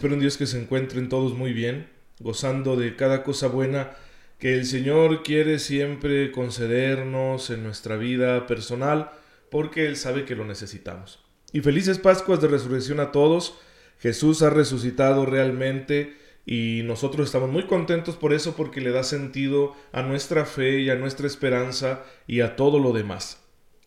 Dios 0.00 0.36
que 0.36 0.46
se 0.46 0.60
encuentren 0.60 1.08
todos 1.08 1.34
muy 1.34 1.52
bien, 1.52 1.88
gozando 2.20 2.76
de 2.76 2.96
cada 2.96 3.22
cosa 3.22 3.48
buena 3.48 3.92
que 4.38 4.54
el 4.54 4.66
Señor 4.66 5.22
quiere 5.22 5.58
siempre 5.58 6.30
concedernos 6.32 7.50
en 7.50 7.62
nuestra 7.62 7.96
vida 7.96 8.46
personal, 8.46 9.10
porque 9.50 9.86
Él 9.86 9.96
sabe 9.96 10.24
que 10.24 10.34
lo 10.34 10.44
necesitamos. 10.44 11.24
Y 11.52 11.60
felices 11.60 11.98
Pascuas 11.98 12.40
de 12.40 12.48
Resurrección 12.48 13.00
a 13.00 13.12
todos. 13.12 13.58
Jesús 14.00 14.42
ha 14.42 14.50
resucitado 14.50 15.24
realmente 15.24 16.16
y 16.44 16.82
nosotros 16.84 17.26
estamos 17.26 17.50
muy 17.50 17.66
contentos 17.66 18.16
por 18.16 18.34
eso 18.34 18.54
porque 18.56 18.80
le 18.80 18.90
da 18.90 19.02
sentido 19.02 19.74
a 19.92 20.02
nuestra 20.02 20.44
fe 20.44 20.80
y 20.80 20.90
a 20.90 20.96
nuestra 20.96 21.26
esperanza 21.26 22.04
y 22.26 22.40
a 22.40 22.56
todo 22.56 22.78
lo 22.78 22.92
demás. 22.92 23.40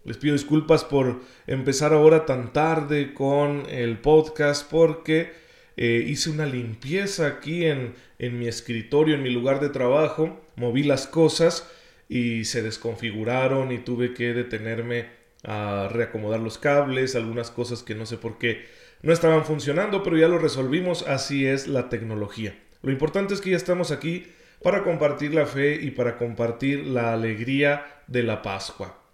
Les 0.05 0.17
pido 0.17 0.33
disculpas 0.33 0.85
por 0.85 1.21
empezar 1.45 1.93
ahora 1.93 2.25
tan 2.25 2.53
tarde 2.53 3.13
con 3.13 3.65
el 3.69 3.99
podcast 3.99 4.69
porque 4.71 5.46
eh, 5.77 6.03
hice 6.05 6.29
una 6.31 6.45
limpieza 6.45 7.27
aquí 7.27 7.65
en, 7.65 7.93
en 8.19 8.39
mi 8.39 8.47
escritorio, 8.47 9.15
en 9.15 9.23
mi 9.23 9.29
lugar 9.29 9.59
de 9.59 9.69
trabajo, 9.69 10.41
moví 10.55 10.83
las 10.83 11.07
cosas 11.07 11.69
y 12.09 12.45
se 12.45 12.61
desconfiguraron 12.61 13.71
y 13.71 13.77
tuve 13.77 14.13
que 14.13 14.33
detenerme 14.33 15.05
a 15.43 15.87
reacomodar 15.91 16.39
los 16.39 16.57
cables, 16.57 17.15
algunas 17.15 17.51
cosas 17.51 17.83
que 17.83 17.95
no 17.95 18.05
sé 18.05 18.17
por 18.17 18.37
qué 18.37 18.65
no 19.03 19.13
estaban 19.13 19.45
funcionando, 19.45 20.03
pero 20.03 20.17
ya 20.17 20.27
lo 20.27 20.39
resolvimos, 20.39 21.07
así 21.07 21.45
es 21.45 21.67
la 21.67 21.89
tecnología. 21.89 22.57
Lo 22.81 22.91
importante 22.91 23.33
es 23.33 23.41
que 23.41 23.51
ya 23.51 23.57
estamos 23.57 23.91
aquí 23.91 24.27
para 24.63 24.83
compartir 24.83 25.33
la 25.33 25.45
fe 25.45 25.75
y 25.75 25.91
para 25.91 26.17
compartir 26.17 26.87
la 26.87 27.13
alegría 27.13 27.85
de 28.07 28.23
la 28.23 28.41
Pascua. 28.41 29.06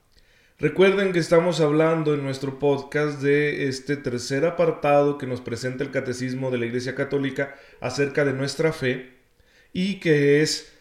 Recuerden 0.60 1.14
que 1.14 1.20
estamos 1.20 1.60
hablando 1.62 2.14
en 2.14 2.24
nuestro 2.24 2.60
podcast 2.60 3.22
de 3.22 3.68
este 3.68 3.98
tercer 3.98 4.46
apartado 4.46 5.18
que 5.18 5.26
nos 5.26 5.42
presenta 5.42 5.84
el 5.84 5.90
Catecismo 5.90 6.52
de 6.52 6.60
la 6.60 6.68
Iglesia 6.68 6.94
Católica 6.94 7.56
acerca 7.82 8.24
de 8.24 8.34
nuestra 8.34 8.72
fe 8.72 9.14
y 9.74 10.00
que 10.00 10.44
es 10.44 10.72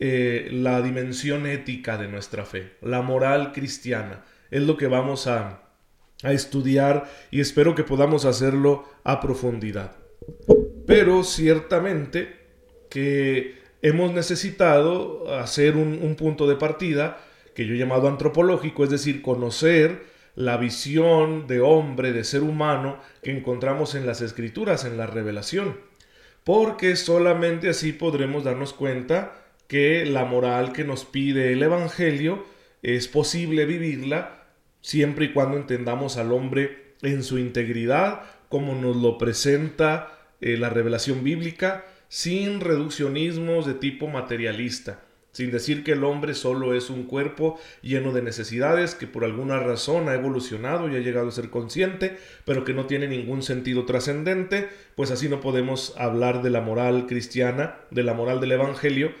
eh, 0.00 0.48
la 0.50 0.82
dimensión 0.82 1.46
ética 1.46 1.96
de 1.96 2.08
nuestra 2.08 2.44
fe, 2.44 2.72
la 2.82 3.02
moral 3.02 3.52
cristiana. 3.52 4.24
Es 4.50 4.62
lo 4.62 4.76
que 4.76 4.88
vamos 4.88 5.26
a, 5.26 5.62
estudiar 6.22 7.10
y 7.30 7.40
espero 7.40 7.74
que 7.74 7.82
podamos 7.82 8.26
hacerlo 8.26 8.84
a 9.04 9.20
profundidad. 9.20 9.96
Pero 10.86 11.24
ciertamente 11.24 12.36
que 12.90 13.54
hemos 13.80 14.12
necesitado 14.12 15.34
hacer 15.34 15.76
un 15.76 16.14
punto 16.16 16.46
de 16.46 16.56
partida 16.56 17.24
que 17.54 17.66
yo 17.66 17.74
he 17.74 17.78
llamado 17.78 18.08
antropológico, 18.08 18.84
es 18.84 18.90
decir, 18.90 19.22
conocer 19.22 20.04
la 20.34 20.56
visión 20.56 21.46
de 21.46 21.60
hombre, 21.60 22.12
de 22.12 22.24
ser 22.24 22.42
humano 22.42 22.98
que 23.22 23.36
encontramos 23.36 23.94
en 23.94 24.06
las 24.06 24.20
escrituras, 24.20 24.84
en 24.84 24.96
la 24.96 25.06
revelación. 25.06 25.78
Porque 26.44 26.96
solamente 26.96 27.68
así 27.68 27.92
podremos 27.92 28.44
darnos 28.44 28.72
cuenta 28.72 29.32
que 29.66 30.06
la 30.06 30.24
moral 30.24 30.72
que 30.72 30.84
nos 30.84 31.04
pide 31.04 31.52
el 31.52 31.62
Evangelio 31.62 32.44
es 32.82 33.08
posible 33.08 33.66
vivirla 33.66 34.44
siempre 34.80 35.26
y 35.26 35.32
cuando 35.32 35.58
entendamos 35.58 36.16
al 36.16 36.32
hombre 36.32 36.94
en 37.02 37.22
su 37.22 37.38
integridad, 37.38 38.22
como 38.48 38.74
nos 38.74 38.96
lo 38.96 39.18
presenta 39.18 40.18
eh, 40.40 40.56
la 40.56 40.70
revelación 40.70 41.22
bíblica, 41.22 41.84
sin 42.08 42.60
reduccionismos 42.60 43.66
de 43.66 43.74
tipo 43.74 44.08
materialista 44.08 45.00
sin 45.32 45.50
decir 45.50 45.84
que 45.84 45.92
el 45.92 46.04
hombre 46.04 46.34
solo 46.34 46.74
es 46.74 46.90
un 46.90 47.04
cuerpo 47.04 47.58
lleno 47.82 48.12
de 48.12 48.22
necesidades 48.22 48.94
que 48.94 49.06
por 49.06 49.24
alguna 49.24 49.60
razón 49.60 50.08
ha 50.08 50.14
evolucionado 50.14 50.88
y 50.88 50.96
ha 50.96 51.00
llegado 51.00 51.28
a 51.28 51.32
ser 51.32 51.50
consciente, 51.50 52.16
pero 52.44 52.64
que 52.64 52.74
no 52.74 52.86
tiene 52.86 53.06
ningún 53.06 53.42
sentido 53.42 53.84
trascendente, 53.84 54.68
pues 54.96 55.10
así 55.10 55.28
no 55.28 55.40
podemos 55.40 55.94
hablar 55.96 56.42
de 56.42 56.50
la 56.50 56.60
moral 56.60 57.06
cristiana, 57.06 57.76
de 57.90 58.02
la 58.02 58.14
moral 58.14 58.40
del 58.40 58.52
Evangelio, 58.52 59.12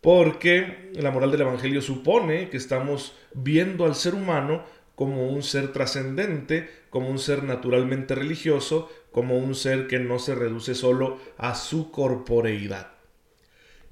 porque 0.00 0.90
la 0.94 1.10
moral 1.10 1.30
del 1.30 1.42
Evangelio 1.42 1.82
supone 1.82 2.48
que 2.48 2.56
estamos 2.56 3.14
viendo 3.34 3.84
al 3.84 3.94
ser 3.94 4.14
humano 4.14 4.64
como 4.94 5.28
un 5.28 5.42
ser 5.42 5.72
trascendente, 5.72 6.68
como 6.90 7.08
un 7.08 7.18
ser 7.18 7.42
naturalmente 7.42 8.14
religioso, 8.14 8.90
como 9.12 9.38
un 9.38 9.54
ser 9.54 9.86
que 9.86 9.98
no 9.98 10.18
se 10.18 10.34
reduce 10.34 10.74
solo 10.74 11.18
a 11.38 11.54
su 11.54 11.90
corporeidad. 11.90 12.99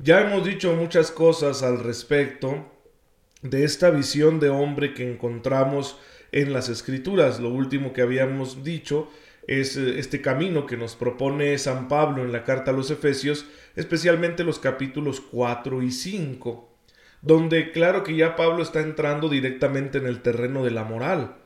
Ya 0.00 0.20
hemos 0.20 0.46
dicho 0.46 0.74
muchas 0.74 1.10
cosas 1.10 1.64
al 1.64 1.80
respecto 1.80 2.70
de 3.42 3.64
esta 3.64 3.90
visión 3.90 4.38
de 4.38 4.48
hombre 4.48 4.94
que 4.94 5.10
encontramos 5.10 5.98
en 6.30 6.52
las 6.52 6.68
escrituras. 6.68 7.40
Lo 7.40 7.48
último 7.48 7.92
que 7.92 8.02
habíamos 8.02 8.62
dicho 8.62 9.10
es 9.48 9.76
eh, 9.76 9.98
este 9.98 10.20
camino 10.20 10.66
que 10.66 10.76
nos 10.76 10.94
propone 10.94 11.58
San 11.58 11.88
Pablo 11.88 12.22
en 12.22 12.30
la 12.30 12.44
carta 12.44 12.70
a 12.70 12.74
los 12.74 12.92
Efesios, 12.92 13.46
especialmente 13.74 14.44
los 14.44 14.60
capítulos 14.60 15.20
4 15.20 15.82
y 15.82 15.90
5, 15.90 16.72
donde 17.20 17.72
claro 17.72 18.04
que 18.04 18.14
ya 18.14 18.36
Pablo 18.36 18.62
está 18.62 18.80
entrando 18.80 19.28
directamente 19.28 19.98
en 19.98 20.06
el 20.06 20.22
terreno 20.22 20.64
de 20.64 20.70
la 20.70 20.84
moral. 20.84 21.38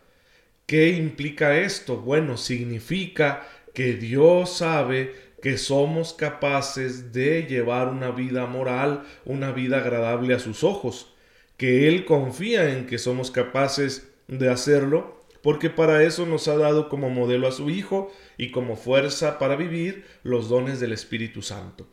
¿Qué 0.67 0.91
implica 0.91 1.59
esto? 1.59 1.97
Bueno, 2.03 2.37
significa 2.37 3.49
que 3.73 3.95
Dios 3.95 4.59
sabe 4.59 5.32
que 5.43 5.59
somos 5.59 6.15
capaces 6.15 7.13
de 7.13 7.43
llevar 7.43 7.89
una 7.89 8.13
vida 8.13 8.47
moral, 8.47 9.03
una 9.25 9.51
vida 9.51 9.79
agradable 9.79 10.35
a 10.35 10.39
sus 10.39 10.63
ojos, 10.63 11.13
que 11.57 11.89
Él 11.89 12.05
confía 12.05 12.73
en 12.73 12.87
que 12.87 12.97
somos 12.97 13.33
capaces 13.33 14.09
de 14.29 14.49
hacerlo, 14.49 15.21
porque 15.43 15.69
para 15.69 16.05
eso 16.05 16.27
nos 16.27 16.47
ha 16.47 16.57
dado 16.57 16.89
como 16.89 17.11
modelo 17.11 17.49
a 17.49 17.53
su 17.53 17.71
Hijo 17.71 18.13
y 18.39 18.53
como 18.53 18.77
fuerza 18.77 19.41
para 19.41 19.57
vivir 19.57 20.05
los 20.23 20.49
dones 20.49 20.79
del 20.79 20.93
Espíritu 20.93 21.43
Santo. 21.43 21.89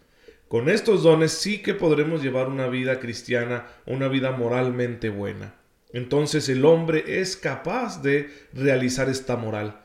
Con 0.48 0.70
estos 0.70 1.02
dones 1.02 1.32
sí 1.32 1.64
que 1.64 1.74
podremos 1.74 2.22
llevar 2.22 2.50
una 2.50 2.68
vida 2.68 3.00
cristiana, 3.00 3.66
una 3.88 4.08
vida 4.08 4.32
moralmente 4.32 5.10
buena. 5.10 5.56
Entonces 5.92 6.50
el 6.50 6.66
hombre 6.66 7.20
es 7.20 7.36
capaz 7.36 8.04
de 8.04 8.30
realizar 8.54 9.10
esta 9.10 9.36
moral 9.38 9.82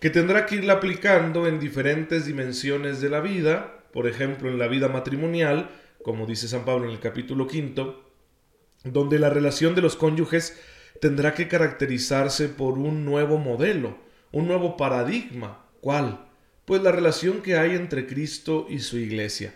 que 0.00 0.10
tendrá 0.10 0.46
que 0.46 0.56
irla 0.56 0.74
aplicando 0.74 1.46
en 1.46 1.58
diferentes 1.58 2.26
dimensiones 2.26 3.00
de 3.00 3.08
la 3.08 3.20
vida, 3.20 3.84
por 3.92 4.06
ejemplo 4.06 4.48
en 4.48 4.58
la 4.58 4.68
vida 4.68 4.88
matrimonial, 4.88 5.70
como 6.02 6.26
dice 6.26 6.48
San 6.48 6.64
Pablo 6.64 6.84
en 6.84 6.92
el 6.92 7.00
capítulo 7.00 7.46
quinto, 7.46 8.04
donde 8.84 9.18
la 9.18 9.30
relación 9.30 9.74
de 9.74 9.82
los 9.82 9.96
cónyuges 9.96 10.58
tendrá 11.00 11.34
que 11.34 11.48
caracterizarse 11.48 12.48
por 12.48 12.78
un 12.78 13.04
nuevo 13.04 13.38
modelo, 13.38 13.98
un 14.32 14.46
nuevo 14.46 14.76
paradigma. 14.76 15.64
¿Cuál? 15.80 16.26
Pues 16.64 16.82
la 16.82 16.92
relación 16.92 17.42
que 17.42 17.56
hay 17.56 17.74
entre 17.74 18.06
Cristo 18.06 18.66
y 18.68 18.80
su 18.80 18.98
iglesia, 18.98 19.54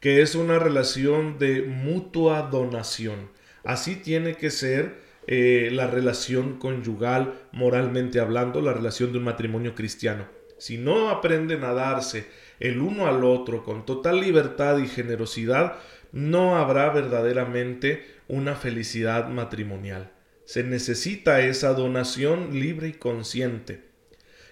que 0.00 0.22
es 0.22 0.34
una 0.34 0.58
relación 0.58 1.38
de 1.38 1.62
mutua 1.62 2.42
donación. 2.42 3.30
Así 3.64 3.96
tiene 3.96 4.36
que 4.36 4.50
ser 4.50 5.11
eh, 5.26 5.70
la 5.72 5.86
relación 5.86 6.58
conyugal, 6.58 7.34
moralmente 7.52 8.18
hablando, 8.18 8.60
la 8.60 8.72
relación 8.72 9.12
de 9.12 9.18
un 9.18 9.24
matrimonio 9.24 9.74
cristiano. 9.74 10.26
Si 10.58 10.78
no 10.78 11.10
aprenden 11.10 11.62
a 11.64 11.72
darse 11.72 12.26
el 12.58 12.80
uno 12.80 13.06
al 13.06 13.24
otro 13.24 13.62
con 13.64 13.86
total 13.86 14.20
libertad 14.20 14.78
y 14.78 14.88
generosidad, 14.88 15.76
no 16.10 16.56
habrá 16.56 16.90
verdaderamente 16.90 18.04
una 18.28 18.54
felicidad 18.54 19.28
matrimonial. 19.28 20.10
Se 20.44 20.64
necesita 20.64 21.40
esa 21.40 21.72
donación 21.72 22.58
libre 22.58 22.88
y 22.88 22.92
consciente. 22.92 23.82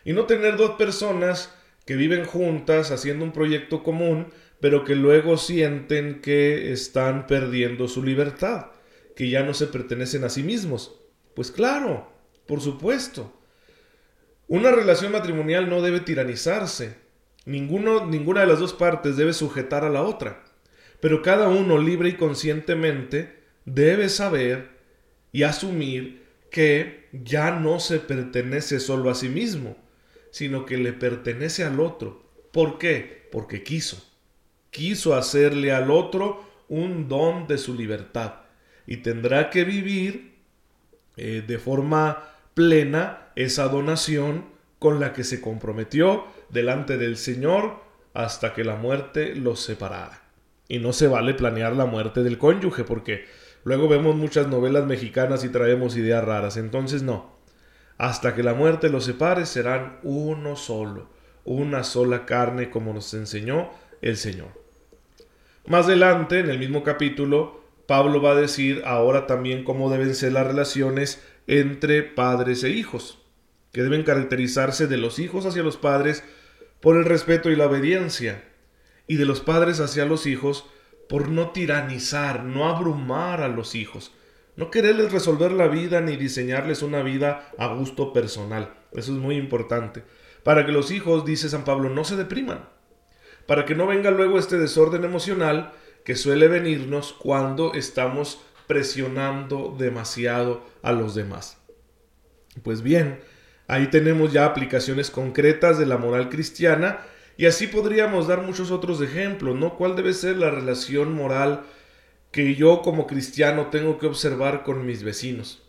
Y 0.04 0.12
no 0.12 0.24
tener 0.24 0.56
dos 0.56 0.72
personas 0.72 1.52
que 1.84 1.96
viven 1.96 2.24
juntas 2.24 2.92
haciendo 2.92 3.24
un 3.24 3.32
proyecto 3.32 3.82
común, 3.82 4.28
pero 4.60 4.84
que 4.84 4.94
luego 4.94 5.36
sienten 5.36 6.20
que 6.20 6.72
están 6.72 7.26
perdiendo 7.26 7.88
su 7.88 8.02
libertad 8.02 8.66
que 9.20 9.28
ya 9.28 9.42
no 9.42 9.52
se 9.52 9.66
pertenecen 9.66 10.24
a 10.24 10.30
sí 10.30 10.42
mismos. 10.42 10.98
Pues 11.34 11.50
claro, 11.50 12.10
por 12.46 12.62
supuesto. 12.62 13.30
Una 14.48 14.70
relación 14.70 15.12
matrimonial 15.12 15.68
no 15.68 15.82
debe 15.82 16.00
tiranizarse. 16.00 16.96
Ninguno, 17.44 18.06
ninguna 18.06 18.40
de 18.40 18.46
las 18.46 18.60
dos 18.60 18.72
partes 18.72 19.18
debe 19.18 19.34
sujetar 19.34 19.84
a 19.84 19.90
la 19.90 20.04
otra. 20.04 20.42
Pero 21.00 21.20
cada 21.20 21.48
uno 21.48 21.76
libre 21.76 22.08
y 22.08 22.14
conscientemente 22.14 23.42
debe 23.66 24.08
saber 24.08 24.70
y 25.32 25.42
asumir 25.42 26.24
que 26.50 27.10
ya 27.12 27.50
no 27.50 27.78
se 27.78 28.00
pertenece 28.00 28.80
solo 28.80 29.10
a 29.10 29.14
sí 29.14 29.28
mismo, 29.28 29.76
sino 30.30 30.64
que 30.64 30.78
le 30.78 30.94
pertenece 30.94 31.62
al 31.62 31.78
otro. 31.78 32.24
¿Por 32.52 32.78
qué? 32.78 33.28
Porque 33.30 33.62
quiso. 33.62 34.02
Quiso 34.70 35.14
hacerle 35.14 35.72
al 35.72 35.90
otro 35.90 36.42
un 36.70 37.06
don 37.06 37.46
de 37.46 37.58
su 37.58 37.74
libertad 37.74 38.48
y 38.90 38.98
tendrá 38.98 39.50
que 39.50 39.62
vivir 39.62 40.34
eh, 41.16 41.44
de 41.46 41.58
forma 41.60 42.24
plena 42.54 43.28
esa 43.36 43.68
donación 43.68 44.46
con 44.80 44.98
la 44.98 45.12
que 45.12 45.22
se 45.22 45.40
comprometió 45.40 46.24
delante 46.48 46.98
del 46.98 47.16
Señor 47.16 47.84
hasta 48.14 48.52
que 48.52 48.64
la 48.64 48.74
muerte 48.74 49.36
los 49.36 49.60
separara. 49.60 50.22
Y 50.66 50.80
no 50.80 50.92
se 50.92 51.06
vale 51.06 51.34
planear 51.34 51.76
la 51.76 51.86
muerte 51.86 52.24
del 52.24 52.36
cónyuge 52.36 52.82
porque 52.82 53.26
luego 53.62 53.86
vemos 53.86 54.16
muchas 54.16 54.48
novelas 54.48 54.86
mexicanas 54.86 55.44
y 55.44 55.50
traemos 55.50 55.96
ideas 55.96 56.24
raras. 56.24 56.56
Entonces 56.56 57.04
no. 57.04 57.38
Hasta 57.96 58.34
que 58.34 58.42
la 58.42 58.54
muerte 58.54 58.88
los 58.88 59.04
separe 59.04 59.46
serán 59.46 60.00
uno 60.02 60.56
solo, 60.56 61.10
una 61.44 61.84
sola 61.84 62.26
carne 62.26 62.70
como 62.70 62.92
nos 62.92 63.14
enseñó 63.14 63.70
el 64.02 64.16
Señor. 64.16 64.48
Más 65.66 65.86
adelante, 65.86 66.40
en 66.40 66.50
el 66.50 66.58
mismo 66.58 66.82
capítulo, 66.82 67.59
Pablo 67.90 68.22
va 68.22 68.30
a 68.30 68.40
decir 68.40 68.84
ahora 68.86 69.26
también 69.26 69.64
cómo 69.64 69.90
deben 69.90 70.14
ser 70.14 70.34
las 70.34 70.46
relaciones 70.46 71.20
entre 71.48 72.04
padres 72.04 72.62
e 72.62 72.70
hijos, 72.70 73.18
que 73.72 73.82
deben 73.82 74.04
caracterizarse 74.04 74.86
de 74.86 74.96
los 74.96 75.18
hijos 75.18 75.44
hacia 75.44 75.64
los 75.64 75.76
padres 75.76 76.22
por 76.80 76.96
el 76.96 77.04
respeto 77.04 77.50
y 77.50 77.56
la 77.56 77.66
obediencia, 77.66 78.44
y 79.08 79.16
de 79.16 79.24
los 79.24 79.40
padres 79.40 79.80
hacia 79.80 80.04
los 80.04 80.26
hijos 80.26 80.66
por 81.08 81.30
no 81.30 81.50
tiranizar, 81.50 82.44
no 82.44 82.68
abrumar 82.68 83.42
a 83.42 83.48
los 83.48 83.74
hijos, 83.74 84.14
no 84.54 84.70
quererles 84.70 85.10
resolver 85.10 85.50
la 85.50 85.66
vida 85.66 86.00
ni 86.00 86.16
diseñarles 86.16 86.82
una 86.82 87.02
vida 87.02 87.50
a 87.58 87.74
gusto 87.74 88.12
personal. 88.12 88.72
Eso 88.92 89.10
es 89.10 89.18
muy 89.18 89.34
importante. 89.34 90.04
Para 90.44 90.64
que 90.64 90.70
los 90.70 90.92
hijos, 90.92 91.24
dice 91.24 91.48
San 91.48 91.64
Pablo, 91.64 91.90
no 91.90 92.04
se 92.04 92.14
depriman. 92.14 92.68
Para 93.48 93.64
que 93.64 93.74
no 93.74 93.88
venga 93.88 94.12
luego 94.12 94.38
este 94.38 94.58
desorden 94.58 95.02
emocional 95.02 95.72
que 96.10 96.16
suele 96.16 96.48
venirnos 96.48 97.12
cuando 97.12 97.72
estamos 97.74 98.40
presionando 98.66 99.76
demasiado 99.78 100.66
a 100.82 100.90
los 100.90 101.14
demás. 101.14 101.58
Pues 102.64 102.82
bien, 102.82 103.20
ahí 103.68 103.86
tenemos 103.90 104.32
ya 104.32 104.44
aplicaciones 104.44 105.08
concretas 105.08 105.78
de 105.78 105.86
la 105.86 105.98
moral 105.98 106.28
cristiana 106.28 106.98
y 107.36 107.46
así 107.46 107.68
podríamos 107.68 108.26
dar 108.26 108.42
muchos 108.42 108.72
otros 108.72 109.00
ejemplos, 109.00 109.54
¿no? 109.54 109.76
¿Cuál 109.76 109.94
debe 109.94 110.12
ser 110.12 110.36
la 110.38 110.50
relación 110.50 111.14
moral 111.14 111.62
que 112.32 112.56
yo 112.56 112.82
como 112.82 113.06
cristiano 113.06 113.68
tengo 113.68 114.00
que 114.00 114.06
observar 114.06 114.64
con 114.64 114.84
mis 114.84 115.04
vecinos? 115.04 115.62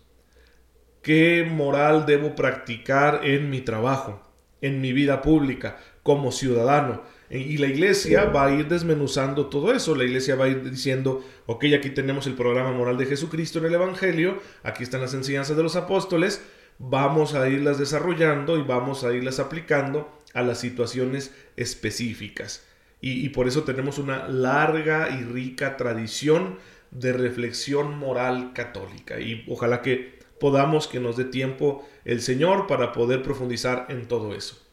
¿Qué 1.04 1.48
moral 1.48 2.08
debo 2.08 2.34
practicar 2.34 3.22
en 3.26 3.52
mi 3.52 3.62
trabajo, 3.62 4.28
en 4.60 4.82
mi 4.82 4.92
vida 4.92 5.22
pública, 5.22 5.78
como 6.04 6.32
ciudadano? 6.32 7.02
Y 7.30 7.58
la 7.58 7.68
iglesia 7.68 8.26
va 8.26 8.48
a 8.48 8.52
ir 8.52 8.68
desmenuzando 8.68 9.48
todo 9.48 9.74
eso. 9.74 9.96
La 9.96 10.04
iglesia 10.04 10.36
va 10.36 10.46
a 10.46 10.50
ir 10.50 10.70
diciendo, 10.70 11.24
ok, 11.46 11.66
aquí 11.78 11.90
tenemos 11.92 12.28
el 12.28 12.34
programa 12.34 12.74
moral 12.74 12.98
de 12.98 13.06
Jesucristo 13.06 13.60
en 13.60 13.66
el 13.66 13.74
Evangelio, 13.76 14.40
aquí 14.64 14.84
están 14.84 15.00
las 15.00 15.14
enseñanzas 15.14 15.56
de 15.56 15.64
los 15.64 15.78
apóstoles, 15.78 16.44
vamos 16.78 17.34
a 17.34 17.48
irlas 17.48 17.80
desarrollando 17.80 18.58
y 18.58 18.64
vamos 18.64 19.06
a 19.06 19.14
irlas 19.14 19.40
aplicando 19.40 20.12
a 20.34 20.42
las 20.42 20.60
situaciones 20.60 21.34
específicas. 21.56 22.68
Y, 23.04 23.30
por 23.30 23.48
eso 23.48 23.64
tenemos 23.64 23.98
una 23.98 24.28
larga 24.28 25.10
y 25.10 25.24
rica 25.24 25.76
tradición 25.76 26.60
de 26.92 27.14
reflexión 27.14 27.98
moral 27.98 28.52
católica. 28.54 29.20
Y 29.20 29.44
ojalá 29.50 29.82
que 29.82 30.20
podamos 30.40 30.88
que 30.88 31.00
nos 31.00 31.18
dé 31.18 31.26
tiempo 31.26 31.88
el 32.06 32.22
Señor 32.22 32.68
para 32.68 32.92
poder 32.92 33.24
profundizar 33.24 33.88
en 33.90 34.08
todo 34.08 34.36
eso. 34.36 34.71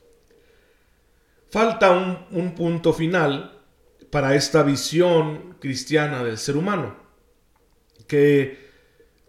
Falta 1.51 1.93
un, 1.93 2.19
un 2.31 2.55
punto 2.55 2.93
final 2.93 3.59
para 4.11 4.35
esta 4.35 4.63
visión 4.63 5.57
cristiana 5.61 6.23
del 6.23 6.39
ser 6.39 6.57
humano, 6.57 6.97
que 8.07 8.69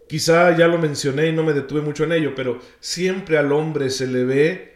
quizá 0.08 0.56
ya 0.56 0.66
lo 0.66 0.78
mencioné 0.78 1.28
y 1.28 1.32
no 1.32 1.42
me 1.42 1.52
detuve 1.52 1.82
mucho 1.82 2.04
en 2.04 2.12
ello, 2.12 2.34
pero 2.34 2.58
siempre 2.80 3.38
al 3.38 3.52
hombre 3.52 3.90
se 3.90 4.06
le 4.06 4.24
ve 4.24 4.70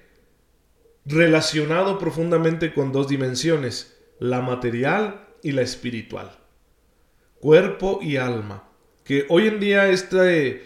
relacionado 1.06 1.98
profundamente 1.98 2.72
con 2.72 2.92
dos 2.92 3.08
dimensiones, 3.08 3.96
la 4.18 4.40
material 4.40 5.26
y 5.42 5.52
la 5.52 5.62
espiritual. 5.62 6.38
Cuerpo 7.40 7.98
y 8.02 8.16
alma. 8.16 8.68
Que 9.04 9.26
hoy 9.28 9.48
en 9.48 9.60
día 9.60 9.90
eh, 9.90 10.62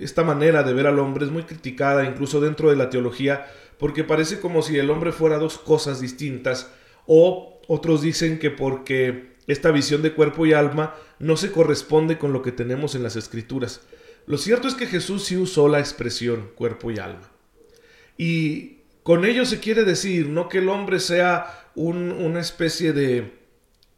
esta 0.00 0.22
manera 0.22 0.62
de 0.62 0.72
ver 0.72 0.86
al 0.86 0.98
hombre 1.00 1.24
es 1.24 1.32
muy 1.32 1.42
criticada 1.42 2.04
incluso 2.04 2.40
dentro 2.40 2.70
de 2.70 2.76
la 2.76 2.88
teología 2.88 3.46
porque 3.78 4.04
parece 4.04 4.40
como 4.40 4.62
si 4.62 4.78
el 4.78 4.90
hombre 4.90 5.12
fuera 5.12 5.38
dos 5.38 5.58
cosas 5.58 6.00
distintas 6.00 6.70
o 7.06 7.60
otros 7.68 8.02
dicen 8.02 8.38
que 8.38 8.50
porque 8.50 9.34
esta 9.46 9.70
visión 9.70 10.02
de 10.02 10.12
cuerpo 10.12 10.46
y 10.46 10.52
alma 10.52 10.94
no 11.18 11.36
se 11.36 11.52
corresponde 11.52 12.18
con 12.18 12.32
lo 12.32 12.42
que 12.42 12.52
tenemos 12.52 12.94
en 12.94 13.02
las 13.02 13.16
escrituras. 13.16 13.82
Lo 14.26 14.38
cierto 14.38 14.68
es 14.68 14.74
que 14.74 14.86
Jesús 14.86 15.24
sí 15.24 15.36
usó 15.36 15.68
la 15.68 15.80
expresión 15.80 16.50
cuerpo 16.54 16.90
y 16.90 16.98
alma. 16.98 17.30
Y 18.16 18.78
con 19.02 19.24
ello 19.24 19.44
se 19.44 19.60
quiere 19.60 19.84
decir 19.84 20.28
no 20.28 20.48
que 20.48 20.58
el 20.58 20.68
hombre 20.68 21.00
sea 21.00 21.68
una 21.74 22.40
especie 22.40 22.92
de, 22.92 23.34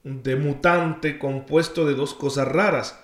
de 0.03 0.37
mutante 0.37 1.19
compuesto 1.19 1.87
de 1.87 1.95
dos 1.95 2.15
cosas 2.15 2.49
raras, 2.49 2.99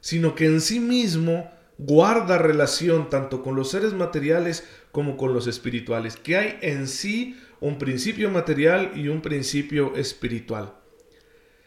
sino 0.00 0.34
que 0.34 0.46
en 0.46 0.60
sí 0.60 0.80
mismo 0.80 1.50
guarda 1.78 2.38
relación 2.38 3.10
tanto 3.10 3.42
con 3.42 3.56
los 3.56 3.70
seres 3.70 3.92
materiales 3.92 4.68
como 4.92 5.16
con 5.16 5.34
los 5.34 5.46
espirituales, 5.46 6.16
que 6.16 6.36
hay 6.36 6.58
en 6.62 6.86
sí 6.86 7.38
un 7.60 7.78
principio 7.78 8.30
material 8.30 8.92
y 8.94 9.08
un 9.08 9.22
principio 9.22 9.94
espiritual, 9.96 10.74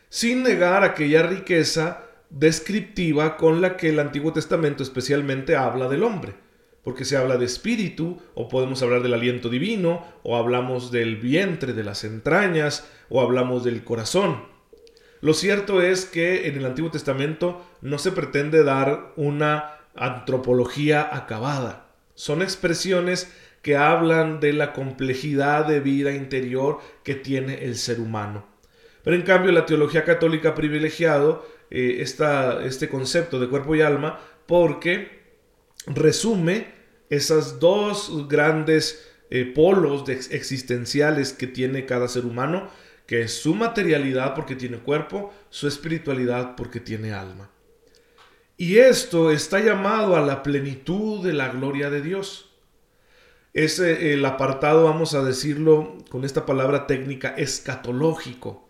sin 0.10 0.44
negar 0.44 0.84
aquella 0.84 1.24
riqueza 1.24 2.04
descriptiva 2.30 3.38
con 3.38 3.62
la 3.62 3.78
que 3.78 3.90
el 3.90 4.00
Antiguo 4.00 4.34
Testamento 4.34 4.84
especialmente 4.84 5.56
habla 5.56 5.88
del 5.88 6.04
hombre 6.04 6.48
porque 6.88 7.04
se 7.04 7.18
habla 7.18 7.36
de 7.36 7.44
espíritu, 7.44 8.22
o 8.34 8.48
podemos 8.48 8.82
hablar 8.82 9.04
del 9.04 9.14
aliento 9.14 9.50
divino, 9.50 10.06
o 10.24 10.38
hablamos 10.38 10.90
del 10.90 11.18
vientre, 11.18 11.74
de 11.74 11.84
las 11.84 12.06
entrañas, 12.06 12.90
o 13.10 13.20
hablamos 13.20 13.66
del 13.66 13.84
corazón. 13.84 14.46
Lo 15.20 15.34
cierto 15.34 15.82
es 15.82 16.06
que 16.06 16.48
en 16.48 16.56
el 16.56 16.66
Antiguo 16.66 16.90
Testamento 16.90 17.62
no 17.82 17.98
se 17.98 18.14
pretende 18.14 18.64
dar 18.64 19.12
una 19.18 19.77
antropología 19.98 21.10
acabada. 21.16 21.88
Son 22.16 22.42
expresiones 22.42 23.32
que 23.62 23.76
hablan 23.76 24.40
de 24.40 24.54
la 24.54 24.74
complejidad 24.74 25.66
de 25.66 25.80
vida 25.80 26.14
interior 26.14 26.80
que 27.04 27.16
tiene 27.16 27.66
el 27.66 27.76
ser 27.76 28.00
humano. 28.00 28.46
Pero 29.04 29.16
en 29.16 29.24
cambio 29.24 29.52
la 29.52 29.66
teología 29.66 30.04
católica 30.04 30.50
ha 30.50 30.56
privilegiado 30.56 31.48
eh, 31.70 31.98
este 32.02 32.90
concepto 32.90 33.40
de 33.40 33.50
cuerpo 33.50 33.76
y 33.76 33.82
alma 33.82 34.20
porque 34.46 35.22
resume 35.86 36.68
esas 37.10 37.60
dos 37.60 38.28
grandes 38.28 39.10
eh, 39.30 39.46
polos 39.46 40.08
existenciales 40.10 41.34
que 41.34 41.48
tiene 41.48 41.86
cada 41.86 42.08
ser 42.08 42.26
humano, 42.26 42.70
que 43.06 43.22
es 43.22 43.34
su 43.34 43.56
materialidad 43.56 44.36
porque 44.36 44.56
tiene 44.56 44.80
cuerpo, 44.80 45.34
su 45.50 45.68
espiritualidad 45.68 46.56
porque 46.56 46.80
tiene 46.80 47.14
alma. 47.14 47.50
Y 48.58 48.80
esto 48.80 49.30
está 49.30 49.60
llamado 49.60 50.16
a 50.16 50.22
la 50.22 50.42
plenitud 50.42 51.24
de 51.24 51.34
la 51.34 51.50
gloria 51.50 51.92
de 51.92 52.02
Dios. 52.02 52.50
Es 53.54 53.78
el 53.80 54.26
apartado, 54.26 54.86
vamos 54.86 55.14
a 55.14 55.24
decirlo 55.24 55.96
con 56.10 56.26
esta 56.26 56.48
palabra 56.48 56.88
técnica, 56.88 57.30
escatológico. 57.30 58.68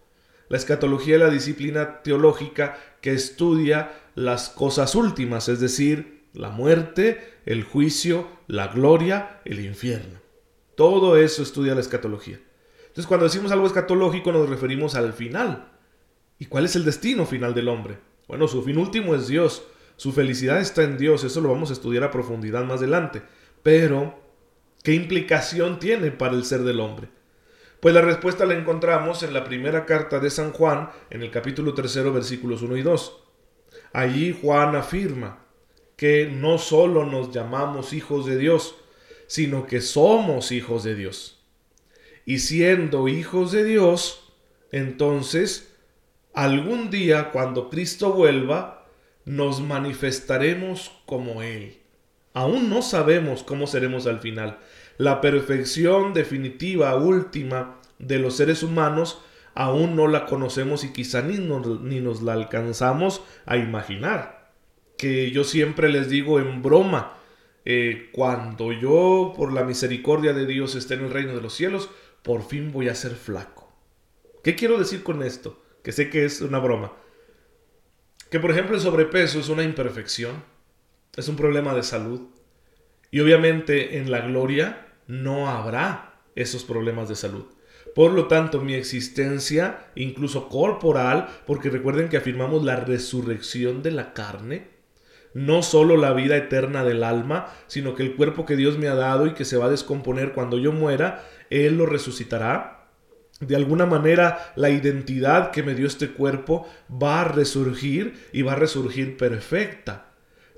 La 0.50 0.58
escatología 0.58 1.16
es 1.16 1.22
la 1.22 1.30
disciplina 1.30 2.04
teológica 2.04 2.78
que 3.00 3.14
estudia 3.14 3.94
las 4.16 4.50
cosas 4.50 4.94
últimas, 4.94 5.48
es 5.48 5.62
decir, 5.62 6.26
la 6.34 6.50
muerte, 6.50 7.36
el 7.46 7.64
juicio, 7.64 8.28
la 8.48 8.68
gloria, 8.68 9.40
el 9.46 9.62
infierno. 9.62 10.20
Todo 10.76 11.16
eso 11.16 11.44
estudia 11.44 11.76
la 11.76 11.82
escatología. 11.82 12.42
Entonces 12.82 13.08
cuando 13.08 13.26
decimos 13.26 13.52
algo 13.54 13.68
escatológico 13.68 14.34
nos 14.34 14.50
referimos 14.50 14.96
al 14.96 15.14
final. 15.14 15.72
¿Y 16.40 16.46
cuál 16.46 16.66
es 16.66 16.76
el 16.76 16.84
destino 16.84 17.26
final 17.26 17.54
del 17.54 17.70
hombre? 17.70 18.00
Bueno, 18.28 18.48
su 18.50 18.62
fin 18.64 18.78
último 18.78 19.16
es 19.16 19.28
Dios. 19.28 19.64
Su 19.98 20.14
felicidad 20.14 20.62
está 20.62 20.84
en 20.84 20.98
Dios. 20.98 21.24
Eso 21.24 21.42
lo 21.42 21.50
vamos 21.50 21.70
a 21.70 21.74
estudiar 21.74 22.04
a 22.06 22.12
profundidad 22.12 22.64
más 22.64 22.80
adelante. 22.80 23.24
Pero, 23.64 24.18
¿qué 24.84 24.94
implicación 24.94 25.80
tiene 25.80 26.12
para 26.12 26.36
el 26.36 26.46
ser 26.46 26.62
del 26.62 26.80
hombre? 26.80 27.10
Pues 27.82 27.94
la 27.94 28.02
respuesta 28.02 28.46
la 28.46 28.54
encontramos 28.56 29.22
en 29.24 29.34
la 29.34 29.44
primera 29.44 29.86
carta 29.86 30.20
de 30.20 30.30
San 30.30 30.52
Juan, 30.52 30.90
en 31.10 31.22
el 31.22 31.32
capítulo 31.32 31.74
tercero, 31.74 32.14
versículos 32.14 32.62
1 32.62 32.78
y 32.78 32.82
2. 32.82 33.24
Allí 33.94 34.38
Juan 34.40 34.76
afirma, 34.76 35.46
que 35.96 36.28
no 36.28 36.60
solo 36.60 37.06
nos 37.06 37.32
llamamos 37.32 37.92
hijos 37.94 38.26
de 38.28 38.38
Dios, 38.38 38.76
sino 39.26 39.66
que 39.66 39.82
somos 39.82 40.52
hijos 40.52 40.84
de 40.84 40.96
Dios. 40.96 41.44
Y 42.26 42.40
siendo 42.40 43.08
hijos 43.08 43.52
de 43.52 43.64
Dios, 43.64 44.34
entonces, 44.72 45.74
algún 46.34 46.90
día 46.90 47.32
cuando 47.32 47.70
Cristo 47.70 48.14
vuelva, 48.14 48.77
nos 49.28 49.62
manifestaremos 49.62 50.92
como 51.06 51.42
Él. 51.42 51.78
Aún 52.34 52.70
no 52.70 52.82
sabemos 52.82 53.44
cómo 53.44 53.68
seremos 53.68 54.08
al 54.08 54.20
final. 54.20 54.58
La 54.98 55.22
perfección 55.22 56.14
definitiva, 56.14 56.96
última 56.96 57.80
de 58.00 58.20
los 58.20 58.38
seres 58.38 58.64
humanos, 58.64 59.20
aún 59.54 59.96
no 59.96 60.08
la 60.08 60.26
conocemos 60.26 60.84
y 60.84 60.94
quizá 60.94 61.22
ni 61.22 61.38
nos, 61.38 61.82
ni 61.82 62.00
nos 62.00 62.22
la 62.22 62.34
alcanzamos 62.34 63.22
a 63.46 63.58
imaginar 63.58 64.38
que 64.98 65.30
yo 65.32 65.44
siempre 65.44 65.90
les 65.90 66.10
digo 66.10 66.40
en 66.40 66.62
broma, 66.62 67.18
eh, 67.66 68.10
cuando 68.14 68.72
yo 68.72 69.34
por 69.36 69.54
la 69.54 69.64
misericordia 69.64 70.34
de 70.34 70.46
Dios 70.46 70.76
esté 70.76 70.96
en 70.96 71.06
el 71.06 71.12
reino 71.12 71.36
de 71.36 71.42
los 71.42 71.54
cielos, 71.54 71.90
por 72.24 72.44
fin 72.44 72.72
voy 72.72 72.90
a 72.90 72.96
ser 72.96 73.12
flaco. 73.12 73.72
¿Qué 74.44 74.56
quiero 74.56 74.80
decir 74.80 75.04
con 75.04 75.22
esto? 75.22 75.62
Que 75.84 75.92
sé 75.92 76.10
que 76.10 76.26
es 76.26 76.42
una 76.42 76.60
broma. 76.60 76.94
Que 78.30 78.40
por 78.40 78.52
ejemplo 78.52 78.76
el 78.76 78.82
sobrepeso 78.82 79.40
es 79.40 79.50
una 79.50 79.64
imperfección, 79.64 80.44
es 81.16 81.28
un 81.28 81.36
problema 81.36 81.74
de 81.74 81.84
salud. 81.84 82.22
Y 83.10 83.22
obviamente 83.22 83.98
en 83.98 84.12
la 84.12 84.20
gloria 84.22 84.88
no 85.08 85.50
habrá 85.50 86.22
esos 86.36 86.64
problemas 86.64 87.10
de 87.10 87.16
salud. 87.16 87.46
Por 87.96 88.12
lo 88.12 88.28
tanto, 88.28 88.62
mi 88.62 88.76
existencia, 88.76 89.88
incluso 89.96 90.50
corporal, 90.50 91.30
porque 91.48 91.72
recuerden 91.72 92.10
que 92.10 92.18
afirmamos 92.18 92.64
la 92.64 92.76
resurrección 92.76 93.82
de 93.82 93.90
la 93.90 94.14
carne, 94.14 94.68
no 95.34 95.64
solo 95.64 95.98
la 95.98 96.14
vida 96.14 96.38
eterna 96.38 96.84
del 96.84 97.04
alma, 97.04 97.52
sino 97.66 97.96
que 97.96 98.04
el 98.04 98.16
cuerpo 98.16 98.46
que 98.46 98.56
Dios 98.56 98.78
me 98.78 98.88
ha 98.88 98.94
dado 98.94 99.26
y 99.26 99.34
que 99.34 99.46
se 99.46 99.58
va 99.58 99.66
a 99.66 99.70
descomponer 99.70 100.34
cuando 100.34 100.60
yo 100.60 100.72
muera, 100.72 101.26
Él 101.50 101.78
lo 101.78 101.88
resucitará. 101.88 102.77
De 103.40 103.56
alguna 103.56 103.86
manera, 103.86 104.52
la 104.56 104.70
identidad 104.70 105.52
que 105.52 105.64
me 105.64 105.76
dio 105.76 105.88
este 105.88 106.10
cuerpo 106.10 106.68
va 106.92 107.22
a 107.22 107.28
resurgir 107.28 108.28
y 108.34 108.42
va 108.42 108.54
a 108.54 108.56
resurgir 108.56 109.16
perfecta 109.18 110.08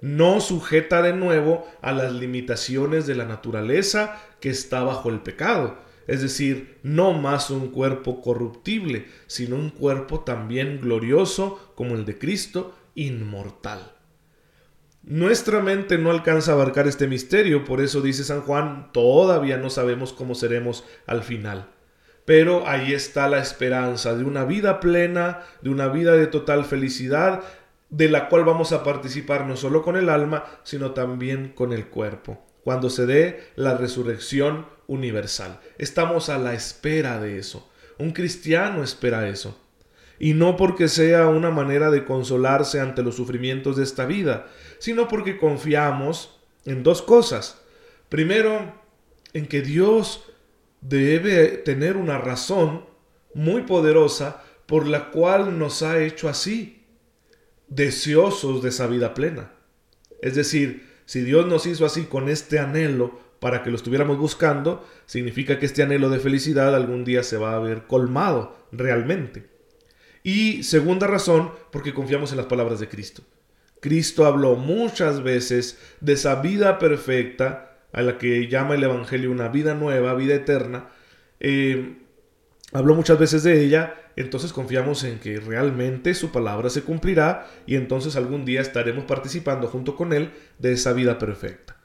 no 0.02 0.40
sujeta 0.40 1.02
de 1.02 1.14
nuevo 1.14 1.68
a 1.82 1.92
las 1.92 2.14
limitaciones 2.14 3.06
de 3.08 3.16
la 3.16 3.26
naturaleza 3.26 4.22
que 4.40 4.50
está 4.50 4.84
bajo 4.84 5.10
el 5.10 5.20
pecado. 5.22 5.78
Es 6.08 6.22
decir, 6.22 6.80
no 6.82 7.14
más 7.14 7.52
un 7.52 7.68
cuerpo 7.68 8.22
corruptible, 8.22 9.06
sino 9.28 9.56
un 9.56 9.70
cuerpo 9.70 10.22
también 10.22 10.82
glorioso 10.82 11.74
como 11.76 11.96
el 11.96 12.06
de 12.06 12.18
Cristo, 12.18 12.76
inmortal. 12.96 13.94
Nuestra 15.04 15.62
mente 15.62 15.98
no 15.98 16.12
alcanza 16.12 16.52
a 16.52 16.56
abarcar 16.56 16.88
este 16.88 17.08
misterio, 17.08 17.64
por 17.64 17.80
eso 17.80 18.02
dice 18.02 18.24
San 18.24 18.42
Juan, 18.42 18.92
todavía 18.92 19.58
no 19.58 19.70
sabemos 19.70 20.12
cómo 20.12 20.36
seremos 20.36 20.84
al 21.06 21.24
final. 21.24 21.70
Pero 22.30 22.68
ahí 22.68 22.94
está 22.94 23.28
la 23.28 23.40
esperanza 23.40 24.14
de 24.14 24.24
una 24.24 24.46
vida 24.46 24.80
plena, 24.80 25.40
de 25.64 25.72
una 25.72 25.88
vida 25.88 26.12
de 26.12 26.28
total 26.28 26.64
felicidad, 26.64 27.42
de 27.90 28.08
la 28.08 28.30
cual 28.30 28.46
vamos 28.46 28.72
a 28.72 28.84
participar 28.84 29.48
no 29.48 29.58
solo 29.58 29.82
con 29.82 29.98
el 29.98 30.10
alma, 30.10 30.46
sino 30.62 30.92
también 30.92 31.54
con 31.56 31.74
el 31.74 31.88
cuerpo, 31.88 32.46
cuando 32.64 32.92
se 32.92 33.08
dé 33.08 33.50
la 33.56 33.78
resurrección 33.78 34.68
universal. 34.86 35.60
Estamos 35.80 36.30
a 36.30 36.38
la 36.38 36.54
espera 36.54 37.20
de 37.20 37.40
eso. 37.40 37.68
Un 37.98 38.12
cristiano 38.12 38.84
espera 38.84 39.28
eso. 39.28 39.60
Y 40.20 40.36
no 40.36 40.56
porque 40.56 40.88
sea 40.88 41.30
una 41.30 41.50
manera 41.50 41.90
de 41.90 42.06
consolarse 42.06 42.80
ante 42.80 43.02
los 43.02 43.16
sufrimientos 43.16 43.76
de 43.76 43.82
esta 43.86 44.06
vida, 44.06 44.46
sino 44.78 45.08
porque 45.08 45.40
confiamos 45.40 46.40
en 46.66 46.84
dos 46.84 47.02
cosas. 47.02 47.60
Primero, 48.08 48.72
en 49.34 49.48
que 49.48 49.64
Dios 49.64 50.30
debe 50.82 51.48
tener 51.50 51.98
una 51.98 52.18
razón 52.18 52.86
muy 53.34 53.64
poderosa 53.64 54.44
por 54.66 54.88
la 54.88 55.12
cual 55.12 55.58
nos 55.58 55.82
ha 55.82 56.02
hecho 56.04 56.30
así, 56.30 56.86
deseosos 57.68 58.62
de 58.62 58.70
esa 58.70 58.88
vida 58.88 59.14
plena. 59.14 59.52
Es 60.22 60.36
decir, 60.36 60.88
si 61.06 61.22
Dios 61.22 61.48
nos 61.48 61.66
hizo 61.66 61.86
así 61.86 62.04
con 62.04 62.30
este 62.30 62.60
anhelo 62.60 63.20
para 63.40 63.64
que 63.64 63.70
lo 63.70 63.78
estuviéramos 63.78 64.18
buscando, 64.18 64.86
significa 65.06 65.58
que 65.58 65.66
este 65.66 65.82
anhelo 65.82 66.10
de 66.10 66.20
felicidad 66.20 66.76
algún 66.76 67.04
día 67.04 67.24
se 67.24 67.38
va 67.38 67.56
a 67.56 67.60
ver 67.60 67.88
colmado 67.88 68.56
realmente. 68.72 69.50
Y 70.24 70.64
segunda 70.64 71.08
razón, 71.08 71.52
porque 71.72 71.94
confiamos 71.94 72.32
en 72.32 72.38
las 72.38 72.48
palabras 72.48 72.80
de 72.80 72.90
Cristo. 72.90 73.24
Cristo 73.80 74.26
habló 74.26 74.56
muchas 74.56 75.24
veces 75.24 75.80
de 76.02 76.14
esa 76.14 76.36
vida 76.42 76.80
perfecta, 76.80 77.69
a 77.92 78.02
la 78.02 78.18
que 78.18 78.48
llama 78.48 78.76
el 78.76 78.84
Evangelio 78.84 79.32
una 79.32 79.50
vida 79.50 79.74
nueva, 79.74 80.14
vida 80.14 80.36
eterna. 80.36 80.90
Eh, 81.40 81.98
habló 82.74 82.96
muchas 82.96 83.18
veces 83.18 83.44
de 83.44 83.64
ella, 83.64 83.96
entonces 84.16 84.54
confiamos 84.54 85.04
en 85.04 85.20
que 85.20 85.40
realmente 85.40 86.14
su 86.14 86.32
palabra 86.32 86.70
se 86.70 86.84
cumplirá 86.84 87.48
y 87.66 87.76
entonces 87.76 88.16
algún 88.16 88.46
día 88.46 88.62
estaremos 88.62 89.06
participando 89.06 89.68
junto 89.68 89.96
con 89.96 90.14
Él 90.14 90.32
de 90.58 90.74
esa 90.74 90.94
vida 90.94 91.18
perfecta. 91.18 91.78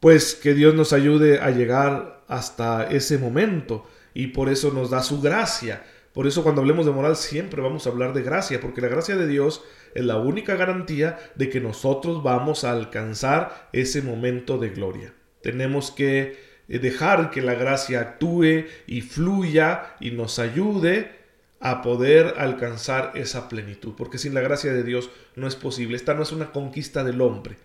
Pues 0.00 0.34
que 0.34 0.54
Dios 0.54 0.74
nos 0.74 0.92
ayude 0.92 1.40
a 1.40 1.50
llegar 1.50 2.22
hasta 2.26 2.88
ese 2.90 3.18
momento 3.18 3.86
y 4.14 4.28
por 4.28 4.48
eso 4.48 4.72
nos 4.72 4.90
da 4.90 5.02
su 5.02 5.20
gracia. 5.20 5.84
Por 6.14 6.26
eso 6.26 6.42
cuando 6.42 6.62
hablemos 6.62 6.86
de 6.86 6.92
moral 6.92 7.16
siempre 7.16 7.62
vamos 7.62 7.86
a 7.86 7.90
hablar 7.90 8.14
de 8.14 8.22
gracia, 8.22 8.60
porque 8.60 8.80
la 8.80 8.88
gracia 8.88 9.16
de 9.16 9.28
Dios 9.28 9.62
es 9.94 10.04
la 10.04 10.16
única 10.16 10.56
garantía 10.56 11.18
de 11.34 11.50
que 11.50 11.60
nosotros 11.60 12.22
vamos 12.22 12.64
a 12.64 12.72
alcanzar 12.72 13.68
ese 13.72 14.02
momento 14.02 14.58
de 14.58 14.70
gloria. 14.70 15.12
Tenemos 15.42 15.90
que 15.90 16.38
eh, 16.68 16.78
dejar 16.78 17.30
que 17.30 17.42
la 17.42 17.54
gracia 17.54 18.00
actúe 18.00 18.64
y 18.86 19.00
fluya 19.00 19.96
y 20.00 20.12
nos 20.12 20.38
ayude 20.38 21.18
a 21.58 21.82
poder 21.82 22.34
alcanzar 22.38 23.12
esa 23.14 23.48
plenitud, 23.48 23.92
porque 23.96 24.18
sin 24.18 24.32
la 24.34 24.40
gracia 24.40 24.72
de 24.72 24.82
Dios 24.82 25.10
no 25.36 25.46
es 25.46 25.56
posible. 25.56 25.96
Esta 25.96 26.14
no 26.14 26.22
es 26.22 26.32
una 26.32 26.52
conquista 26.52 27.04
del 27.04 27.20
hombre, 27.20 27.56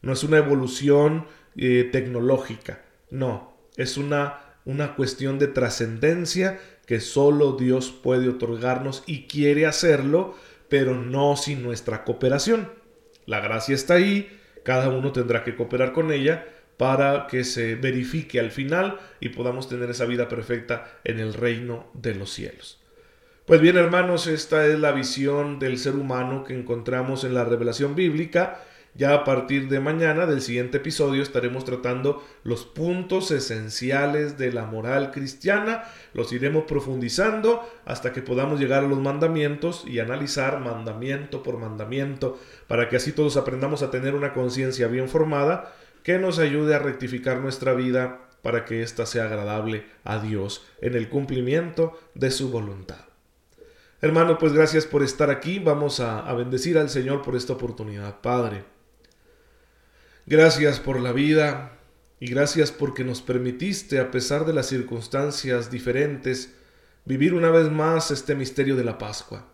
no 0.00 0.12
es 0.12 0.24
una 0.24 0.38
evolución 0.38 1.26
eh, 1.56 1.88
tecnológica. 1.90 2.82
No, 3.10 3.56
es 3.76 3.96
una, 3.96 4.40
una 4.64 4.94
cuestión 4.94 5.38
de 5.38 5.48
trascendencia 5.48 6.60
que 6.86 7.00
solo 7.00 7.52
Dios 7.52 7.90
puede 7.90 8.28
otorgarnos 8.28 9.02
y 9.06 9.26
quiere 9.26 9.66
hacerlo, 9.66 10.36
pero 10.68 10.94
no 10.94 11.36
sin 11.36 11.62
nuestra 11.62 12.04
cooperación. 12.04 12.70
La 13.26 13.40
gracia 13.40 13.74
está 13.74 13.94
ahí, 13.94 14.40
cada 14.62 14.88
uno 14.88 15.12
tendrá 15.12 15.44
que 15.44 15.56
cooperar 15.56 15.92
con 15.92 16.12
ella 16.12 16.46
para 16.78 17.26
que 17.26 17.44
se 17.44 17.74
verifique 17.74 18.40
al 18.40 18.50
final 18.50 18.98
y 19.20 19.28
podamos 19.28 19.68
tener 19.68 19.90
esa 19.90 20.06
vida 20.06 20.28
perfecta 20.28 20.90
en 21.04 21.20
el 21.20 21.34
reino 21.34 21.90
de 21.92 22.14
los 22.14 22.30
cielos. 22.32 22.80
Pues 23.44 23.60
bien 23.60 23.76
hermanos, 23.76 24.26
esta 24.26 24.66
es 24.66 24.78
la 24.78 24.92
visión 24.92 25.58
del 25.58 25.78
ser 25.78 25.96
humano 25.96 26.44
que 26.44 26.54
encontramos 26.54 27.24
en 27.24 27.34
la 27.34 27.44
revelación 27.44 27.94
bíblica 27.94 28.62
ya 28.98 29.14
a 29.14 29.22
partir 29.22 29.68
de 29.68 29.78
mañana, 29.78 30.26
del 30.26 30.42
siguiente 30.42 30.78
episodio, 30.78 31.22
estaremos 31.22 31.64
tratando 31.64 32.24
los 32.42 32.64
puntos 32.64 33.30
esenciales 33.30 34.38
de 34.38 34.52
la 34.52 34.66
moral 34.66 35.12
cristiana. 35.12 35.84
Los 36.14 36.32
iremos 36.32 36.64
profundizando 36.64 37.62
hasta 37.84 38.12
que 38.12 38.22
podamos 38.22 38.58
llegar 38.58 38.82
a 38.82 38.88
los 38.88 38.98
mandamientos 38.98 39.84
y 39.86 40.00
analizar 40.00 40.58
mandamiento 40.58 41.44
por 41.44 41.58
mandamiento, 41.58 42.40
para 42.66 42.88
que 42.88 42.96
así 42.96 43.12
todos 43.12 43.36
aprendamos 43.36 43.82
a 43.82 43.92
tener 43.92 44.16
una 44.16 44.32
conciencia 44.32 44.88
bien 44.88 45.08
formada 45.08 45.72
que 46.08 46.18
nos 46.18 46.38
ayude 46.38 46.74
a 46.74 46.78
rectificar 46.78 47.40
nuestra 47.40 47.74
vida 47.74 48.30
para 48.40 48.64
que 48.64 48.82
ésta 48.82 49.04
sea 49.04 49.24
agradable 49.24 49.84
a 50.04 50.18
Dios 50.18 50.64
en 50.80 50.94
el 50.94 51.10
cumplimiento 51.10 52.00
de 52.14 52.30
su 52.30 52.48
voluntad. 52.48 53.04
Hermano, 54.00 54.38
pues 54.38 54.54
gracias 54.54 54.86
por 54.86 55.02
estar 55.02 55.28
aquí. 55.28 55.58
Vamos 55.58 56.00
a, 56.00 56.20
a 56.20 56.32
bendecir 56.32 56.78
al 56.78 56.88
Señor 56.88 57.20
por 57.20 57.36
esta 57.36 57.52
oportunidad. 57.52 58.22
Padre. 58.22 58.64
Gracias 60.24 60.80
por 60.80 60.98
la 60.98 61.12
vida 61.12 61.72
y 62.20 62.30
gracias 62.30 62.72
porque 62.72 63.04
nos 63.04 63.20
permitiste, 63.20 64.00
a 64.00 64.10
pesar 64.10 64.46
de 64.46 64.54
las 64.54 64.64
circunstancias 64.64 65.70
diferentes, 65.70 66.54
vivir 67.04 67.34
una 67.34 67.50
vez 67.50 67.70
más 67.70 68.10
este 68.10 68.34
misterio 68.34 68.76
de 68.76 68.84
la 68.84 68.96
Pascua. 68.96 69.44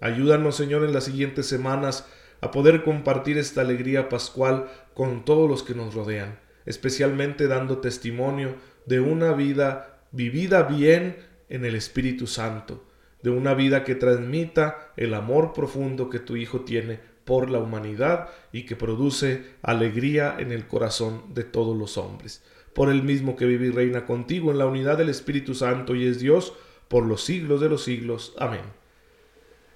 Ayúdanos, 0.00 0.54
Señor, 0.54 0.84
en 0.84 0.92
las 0.92 1.04
siguientes 1.04 1.46
semanas 1.46 2.04
a 2.42 2.50
poder 2.50 2.84
compartir 2.84 3.38
esta 3.38 3.62
alegría 3.62 4.10
pascual 4.10 4.68
con 4.94 5.24
todos 5.24 5.48
los 5.48 5.62
que 5.62 5.74
nos 5.74 5.94
rodean, 5.94 6.38
especialmente 6.66 7.48
dando 7.48 7.78
testimonio 7.78 8.56
de 8.86 9.00
una 9.00 9.32
vida 9.32 10.00
vivida 10.12 10.62
bien 10.62 11.16
en 11.48 11.64
el 11.64 11.74
Espíritu 11.74 12.26
Santo, 12.26 12.84
de 13.22 13.30
una 13.30 13.54
vida 13.54 13.84
que 13.84 13.94
transmita 13.94 14.92
el 14.96 15.14
amor 15.14 15.52
profundo 15.52 16.10
que 16.10 16.18
tu 16.18 16.36
Hijo 16.36 16.60
tiene 16.60 17.00
por 17.24 17.50
la 17.50 17.58
humanidad 17.58 18.28
y 18.52 18.64
que 18.64 18.76
produce 18.76 19.54
alegría 19.62 20.36
en 20.38 20.52
el 20.52 20.66
corazón 20.66 21.34
de 21.34 21.44
todos 21.44 21.76
los 21.76 21.96
hombres. 21.96 22.42
Por 22.74 22.90
el 22.90 23.02
mismo 23.02 23.36
que 23.36 23.46
vive 23.46 23.66
y 23.66 23.70
reina 23.70 24.04
contigo 24.04 24.50
en 24.50 24.58
la 24.58 24.66
unidad 24.66 24.98
del 24.98 25.08
Espíritu 25.08 25.54
Santo 25.54 25.94
y 25.94 26.06
es 26.06 26.18
Dios 26.20 26.52
por 26.88 27.06
los 27.06 27.24
siglos 27.24 27.60
de 27.60 27.68
los 27.68 27.84
siglos. 27.84 28.34
Amén. 28.38 28.83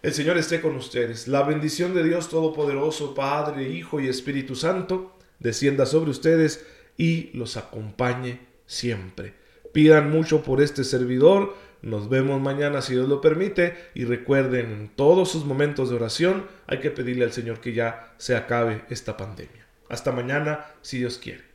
El 0.02 0.12
Señor 0.12 0.38
esté 0.38 0.60
con 0.60 0.76
ustedes. 0.76 1.28
La 1.28 1.42
bendición 1.42 1.94
de 1.94 2.04
Dios 2.04 2.28
Todopoderoso, 2.28 3.14
Padre, 3.14 3.68
Hijo 3.68 4.00
y 4.00 4.08
Espíritu 4.08 4.54
Santo, 4.54 5.16
descienda 5.38 5.86
sobre 5.86 6.10
ustedes 6.10 6.64
y 6.96 7.30
los 7.36 7.56
acompañe 7.56 8.40
siempre. 8.66 9.34
Pidan 9.72 10.10
mucho 10.10 10.42
por 10.42 10.60
este 10.62 10.84
servidor 10.84 11.54
nos 11.82 12.08
vemos 12.08 12.40
mañana 12.40 12.82
si 12.82 12.94
Dios 12.94 13.08
lo 13.08 13.20
permite 13.20 13.76
y 13.94 14.04
recuerden 14.04 14.72
en 14.72 14.88
todos 14.88 15.30
sus 15.30 15.44
momentos 15.44 15.90
de 15.90 15.96
oración 15.96 16.46
hay 16.66 16.80
que 16.80 16.90
pedirle 16.90 17.24
al 17.24 17.32
Señor 17.32 17.60
que 17.60 17.72
ya 17.72 18.14
se 18.18 18.34
acabe 18.34 18.84
esta 18.90 19.16
pandemia. 19.16 19.66
Hasta 19.88 20.10
mañana 20.10 20.66
si 20.82 20.98
Dios 20.98 21.18
quiere. 21.18 21.47